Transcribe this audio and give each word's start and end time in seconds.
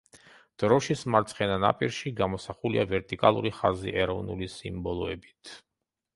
დროშის 0.61 1.03
მარცხენა 1.15 1.57
ნაპირში 1.65 2.13
გამოსახულია 2.21 2.87
ვერტიკალური 2.95 3.53
ხაზი 3.59 3.95
ეროვნული 4.07 4.51
სიმბოლოებით. 4.57 5.55